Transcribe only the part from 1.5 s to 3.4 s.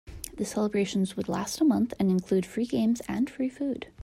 a month and include free games and